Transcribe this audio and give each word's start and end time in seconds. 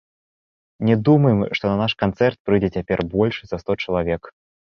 Не 0.87 0.95
думаем, 1.09 1.39
што 1.59 1.63
на 1.73 1.75
наш 1.81 1.93
канцэрт 2.01 2.37
прыйдзе 2.49 2.69
цяпер 2.79 3.05
больш 3.13 3.35
за 3.53 3.61
сто 3.65 3.79
чалавек. 3.87 4.21